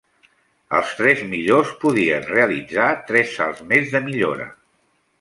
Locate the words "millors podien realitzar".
1.33-2.89